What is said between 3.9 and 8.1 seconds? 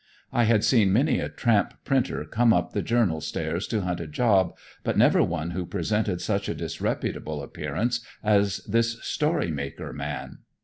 a job, but never one who presented such a disreputable appearance